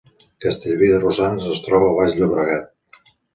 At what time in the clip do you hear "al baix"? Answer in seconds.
1.91-2.17